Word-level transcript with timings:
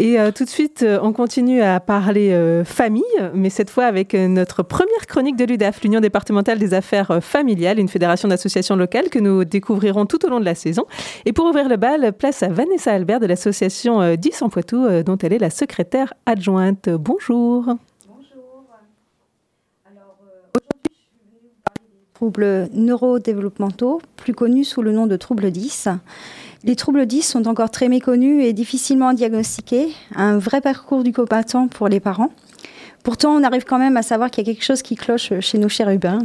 Et 0.00 0.20
euh, 0.20 0.30
tout 0.30 0.44
de 0.44 0.48
suite, 0.48 0.84
euh, 0.84 1.00
on 1.02 1.12
continue 1.12 1.60
à 1.60 1.80
parler 1.80 2.30
euh, 2.30 2.64
famille, 2.64 3.02
mais 3.34 3.50
cette 3.50 3.68
fois 3.68 3.84
avec 3.84 4.14
notre 4.14 4.62
première 4.62 5.06
chronique 5.08 5.34
de 5.36 5.44
l'UDAF, 5.44 5.82
l'Union 5.82 6.00
départementale 6.00 6.58
des 6.58 6.72
affaires 6.72 7.18
familiales, 7.20 7.80
une 7.80 7.88
fédération 7.88 8.28
d'associations 8.28 8.76
locales 8.76 9.08
que 9.08 9.18
nous 9.18 9.44
découvrirons 9.44 10.06
tout 10.06 10.24
au 10.24 10.28
long 10.28 10.38
de 10.38 10.44
la 10.44 10.54
saison. 10.54 10.86
Et 11.26 11.32
pour 11.32 11.46
ouvrir 11.46 11.68
le 11.68 11.76
bal, 11.76 12.12
place 12.12 12.44
à 12.44 12.48
Vanessa 12.48 12.92
Albert 12.92 13.18
de 13.18 13.26
l'association 13.26 14.14
10 14.14 14.42
en 14.42 14.48
Poitou, 14.48 14.86
dont 15.02 15.18
elle 15.18 15.32
est 15.32 15.38
la 15.38 15.50
secrétaire 15.50 16.14
adjointe. 16.26 16.88
Bonjour. 16.88 17.64
Bonjour. 18.06 18.64
Troubles 22.14 22.68
neurodéveloppementaux, 22.72 24.00
plus 24.16 24.34
connus 24.34 24.64
sous 24.64 24.82
le 24.82 24.92
nom 24.92 25.06
de 25.06 25.16
troubles 25.16 25.50
10. 25.50 25.88
Les 26.68 26.76
troubles 26.76 27.06
10 27.06 27.22
sont 27.22 27.48
encore 27.48 27.70
très 27.70 27.88
méconnus 27.88 28.44
et 28.44 28.52
difficilement 28.52 29.14
diagnostiqués, 29.14 29.88
un 30.14 30.36
vrai 30.36 30.60
parcours 30.60 31.02
du 31.02 31.14
combattant 31.14 31.66
pour 31.66 31.88
les 31.88 31.98
parents. 31.98 32.30
Pourtant, 33.02 33.34
on 33.34 33.42
arrive 33.42 33.64
quand 33.64 33.78
même 33.78 33.96
à 33.96 34.02
savoir 34.02 34.30
qu'il 34.30 34.46
y 34.46 34.50
a 34.50 34.52
quelque 34.52 34.66
chose 34.66 34.82
qui 34.82 34.94
cloche 34.94 35.32
chez 35.40 35.56
nos 35.56 35.70
chérubins. 35.70 36.18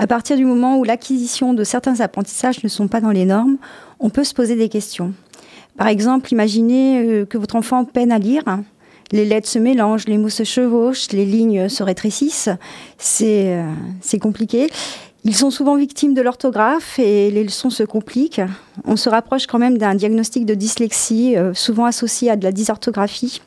À 0.00 0.08
partir 0.08 0.36
du 0.36 0.44
moment 0.44 0.78
où 0.78 0.82
l'acquisition 0.82 1.54
de 1.54 1.62
certains 1.62 2.00
apprentissages 2.00 2.64
ne 2.64 2.68
sont 2.68 2.88
pas 2.88 3.00
dans 3.00 3.12
les 3.12 3.24
normes, 3.24 3.56
on 4.00 4.10
peut 4.10 4.24
se 4.24 4.34
poser 4.34 4.56
des 4.56 4.68
questions. 4.68 5.14
Par 5.76 5.86
exemple, 5.86 6.32
imaginez 6.32 6.98
euh, 6.98 7.24
que 7.24 7.38
votre 7.38 7.54
enfant 7.54 7.84
peine 7.84 8.10
à 8.10 8.18
lire. 8.18 8.42
Les 9.12 9.24
lettres 9.24 9.48
se 9.48 9.60
mélangent, 9.60 10.08
les 10.08 10.18
mots 10.18 10.28
se 10.28 10.42
chevauchent, 10.42 11.12
les 11.12 11.24
lignes 11.24 11.68
se 11.68 11.84
rétrécissent. 11.84 12.50
C'est 12.98 13.54
euh, 13.54 14.18
compliqué. 14.20 14.70
Ils 15.28 15.36
sont 15.36 15.50
souvent 15.50 15.76
victimes 15.76 16.14
de 16.14 16.22
l'orthographe 16.22 16.98
et 16.98 17.30
les 17.30 17.44
leçons 17.44 17.68
se 17.68 17.82
compliquent. 17.82 18.40
On 18.86 18.96
se 18.96 19.10
rapproche 19.10 19.46
quand 19.46 19.58
même 19.58 19.76
d'un 19.76 19.94
diagnostic 19.94 20.46
de 20.46 20.54
dyslexie, 20.54 21.36
euh, 21.36 21.52
souvent 21.52 21.84
associé 21.84 22.30
à 22.30 22.36
de 22.36 22.44
la 22.44 22.50
dysorthographie. 22.50 23.42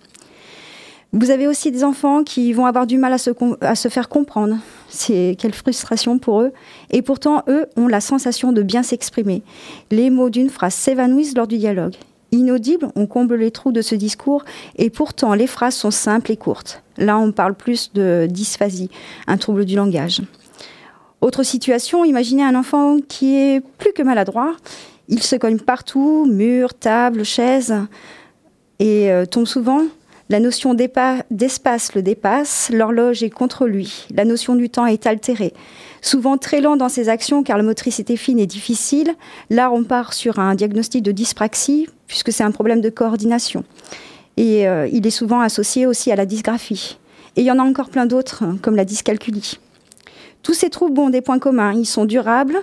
Vous 1.12 1.32
avez 1.32 1.48
aussi 1.48 1.72
des 1.72 1.84
enfants 1.84 2.24
qui 2.24 2.54
vont 2.54 2.68
avoir 2.68 2.86
du 2.86 3.00
mal 3.00 3.14
à 3.14 3.18
se, 3.18 3.88
faire 3.88 4.10
comprendre. 4.10 4.58
C'est 4.90 5.36
quelle 5.40 5.56
frustration 5.56 6.20
pour 6.20 6.42
eux. 6.42 6.52
Et 6.92 7.02
pourtant, 7.02 7.42
eux 7.48 7.66
ont 7.76 7.88
la 7.88 8.00
sensation 8.00 8.52
de 8.52 8.62
bien 8.62 8.84
s'exprimer. 8.84 9.42
Les 9.90 10.12
mots 10.12 10.30
d'une 10.30 10.52
phrase 10.52 10.76
s'évanouissent 10.76 11.36
lors 11.36 11.48
du 11.48 11.58
dialogue. 11.58 11.96
Inaudible, 12.32 12.90
on 12.96 13.08
comble 13.08 13.38
les 13.38 13.50
trous 13.50 13.72
de 13.72 13.82
ce 13.82 13.96
discours 13.96 14.46
et 14.76 14.92
pourtant 14.92 15.34
les 15.34 15.48
phrases 15.48 15.76
sont 15.76 15.90
simples 15.90 16.32
et 16.32 16.38
courtes. 16.38 16.84
Là, 16.98 17.18
on 17.18 17.32
parle 17.32 17.56
plus 17.56 17.92
de 17.94 18.28
dysphasie, 18.30 18.92
un 19.26 19.38
trouble 19.38 19.66
du 19.66 19.76
langage. 19.76 20.22
Autre 21.22 21.44
situation, 21.44 22.04
imaginez 22.04 22.44
un 22.44 22.56
enfant 22.56 22.98
qui 23.08 23.36
est 23.36 23.62
plus 23.78 23.94
que 23.94 24.02
maladroit. 24.02 24.56
Il 25.08 25.22
se 25.22 25.36
cogne 25.36 25.60
partout, 25.60 26.26
murs, 26.28 26.74
tables, 26.74 27.24
chaises, 27.24 27.76
et 28.80 29.12
euh, 29.12 29.26
tombe 29.26 29.46
souvent. 29.46 29.84
La 30.30 30.40
notion 30.40 30.74
d'espace 30.74 31.94
le 31.94 32.02
dépasse, 32.02 32.72
l'horloge 32.74 33.22
est 33.22 33.30
contre 33.30 33.68
lui, 33.68 34.08
la 34.16 34.24
notion 34.24 34.56
du 34.56 34.70
temps 34.70 34.86
est 34.86 35.06
altérée. 35.06 35.54
Souvent 36.02 36.38
très 36.38 36.62
lent 36.62 36.78
dans 36.78 36.88
ses 36.88 37.10
actions 37.10 37.44
car 37.44 37.58
la 37.58 37.64
motricité 37.64 38.16
fine 38.16 38.40
est 38.40 38.48
difficile. 38.48 39.14
Là, 39.50 39.72
on 39.72 39.84
part 39.84 40.14
sur 40.14 40.40
un 40.40 40.56
diagnostic 40.56 41.04
de 41.04 41.12
dyspraxie 41.12 41.88
puisque 42.08 42.32
c'est 42.32 42.46
un 42.46 42.52
problème 42.52 42.80
de 42.80 42.90
coordination. 42.90 43.66
Et 44.38 44.68
euh, 44.68 44.88
il 44.92 45.06
est 45.06 45.12
souvent 45.12 45.42
associé 45.42 45.86
aussi 45.86 46.12
à 46.12 46.16
la 46.16 46.26
dysgraphie. 46.26 46.98
Et 47.36 47.42
il 47.42 47.46
y 47.46 47.52
en 47.52 47.60
a 47.60 47.64
encore 47.64 47.90
plein 47.90 48.06
d'autres, 48.06 48.46
comme 48.62 48.78
la 48.78 48.86
dyscalculie. 48.86 49.60
Tous 50.44 50.54
ces 50.54 50.70
troubles 50.70 51.00
ont 51.00 51.10
des 51.10 51.22
points 51.22 51.40
communs. 51.40 51.74
Ils 51.74 51.86
sont 51.86 52.06
durables, 52.06 52.58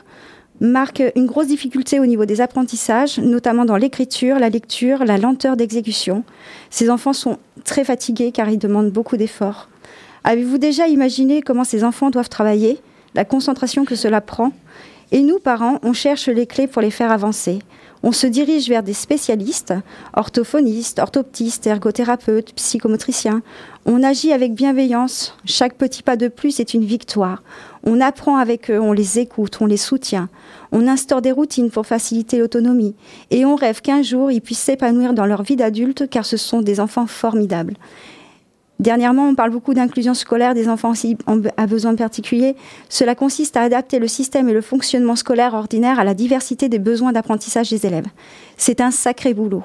marquent 0.60 1.12
une 1.14 1.26
grosse 1.26 1.46
difficulté 1.46 2.00
au 2.00 2.06
niveau 2.06 2.24
des 2.24 2.40
apprentissages, 2.40 3.18
notamment 3.18 3.64
dans 3.64 3.76
l'écriture, 3.76 4.38
la 4.38 4.48
lecture, 4.48 5.04
la 5.04 5.18
lenteur 5.18 5.56
d'exécution. 5.56 6.24
Ces 6.70 6.90
enfants 6.90 7.12
sont 7.12 7.38
très 7.64 7.84
fatigués 7.84 8.32
car 8.32 8.48
ils 8.48 8.58
demandent 8.58 8.90
beaucoup 8.90 9.16
d'efforts. 9.16 9.68
Avez-vous 10.24 10.58
déjà 10.58 10.88
imaginé 10.88 11.42
comment 11.42 11.64
ces 11.64 11.84
enfants 11.84 12.10
doivent 12.10 12.28
travailler, 12.28 12.80
la 13.14 13.24
concentration 13.24 13.84
que 13.84 13.94
cela 13.94 14.20
prend? 14.20 14.52
Et 15.10 15.22
nous, 15.22 15.38
parents, 15.38 15.78
on 15.82 15.92
cherche 15.92 16.28
les 16.28 16.46
clés 16.46 16.66
pour 16.66 16.82
les 16.82 16.90
faire 16.90 17.10
avancer. 17.10 17.60
On 18.02 18.12
se 18.12 18.26
dirige 18.26 18.68
vers 18.68 18.82
des 18.82 18.92
spécialistes, 18.92 19.74
orthophonistes, 20.14 21.00
orthoptistes, 21.00 21.66
ergothérapeutes, 21.66 22.52
psychomotriciens. 22.54 23.42
On 23.86 24.02
agit 24.02 24.32
avec 24.32 24.54
bienveillance. 24.54 25.36
Chaque 25.44 25.74
petit 25.74 26.02
pas 26.02 26.16
de 26.16 26.28
plus 26.28 26.60
est 26.60 26.74
une 26.74 26.84
victoire. 26.84 27.42
On 27.82 28.00
apprend 28.00 28.36
avec 28.36 28.70
eux, 28.70 28.80
on 28.80 28.92
les 28.92 29.18
écoute, 29.18 29.58
on 29.60 29.66
les 29.66 29.76
soutient. 29.76 30.28
On 30.70 30.86
instaure 30.86 31.22
des 31.22 31.32
routines 31.32 31.70
pour 31.70 31.86
faciliter 31.86 32.38
l'autonomie. 32.38 32.94
Et 33.30 33.44
on 33.44 33.56
rêve 33.56 33.80
qu'un 33.80 34.02
jour, 34.02 34.30
ils 34.30 34.42
puissent 34.42 34.58
s'épanouir 34.58 35.12
dans 35.12 35.26
leur 35.26 35.42
vie 35.42 35.56
d'adulte 35.56 36.08
car 36.08 36.24
ce 36.24 36.36
sont 36.36 36.62
des 36.62 36.80
enfants 36.80 37.06
formidables. 37.06 37.74
Dernièrement, 38.80 39.28
on 39.28 39.34
parle 39.34 39.50
beaucoup 39.50 39.74
d'inclusion 39.74 40.14
scolaire 40.14 40.54
des 40.54 40.68
enfants 40.68 40.92
à 41.56 41.66
besoins 41.66 41.96
particuliers. 41.96 42.54
Cela 42.88 43.16
consiste 43.16 43.56
à 43.56 43.62
adapter 43.62 43.98
le 43.98 44.06
système 44.06 44.48
et 44.48 44.52
le 44.52 44.60
fonctionnement 44.60 45.16
scolaire 45.16 45.54
ordinaire 45.54 45.98
à 45.98 46.04
la 46.04 46.14
diversité 46.14 46.68
des 46.68 46.78
besoins 46.78 47.12
d'apprentissage 47.12 47.70
des 47.70 47.86
élèves. 47.86 48.06
C'est 48.56 48.80
un 48.80 48.92
sacré 48.92 49.34
boulot. 49.34 49.64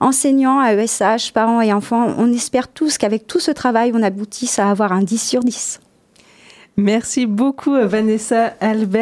Enseignants, 0.00 0.60
AESH, 0.62 1.32
parents 1.32 1.62
et 1.62 1.72
enfants, 1.72 2.08
on 2.18 2.30
espère 2.32 2.68
tous 2.68 2.98
qu'avec 2.98 3.26
tout 3.26 3.40
ce 3.40 3.52
travail, 3.52 3.92
on 3.94 4.02
aboutisse 4.02 4.58
à 4.58 4.68
avoir 4.68 4.92
un 4.92 5.02
10 5.02 5.18
sur 5.18 5.40
10. 5.40 5.80
Merci 6.76 7.26
beaucoup 7.26 7.74
Vanessa 7.74 8.54
Albert. 8.60 9.00